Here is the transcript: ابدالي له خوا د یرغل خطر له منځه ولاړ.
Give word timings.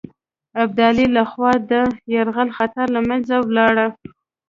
ابدالي 0.63 1.05
له 1.15 1.23
خوا 1.31 1.53
د 1.71 1.73
یرغل 2.13 2.49
خطر 2.57 2.85
له 2.95 3.01
منځه 3.09 3.35
ولاړ. 3.47 3.75